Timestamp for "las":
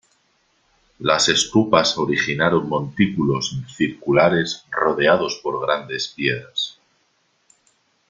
0.97-1.29